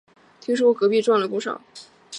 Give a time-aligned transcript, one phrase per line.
[0.39, 1.61] 听说隔壁赚了不少